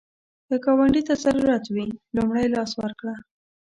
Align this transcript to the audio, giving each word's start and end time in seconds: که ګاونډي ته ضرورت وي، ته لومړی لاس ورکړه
که 0.47 0.55
ګاونډي 0.65 1.01
ته 1.07 1.13
ضرورت 1.23 1.63
وي، 1.73 1.85
ته 1.91 1.97
لومړی 2.15 2.45
لاس 2.55 2.71
ورکړه 2.81 3.15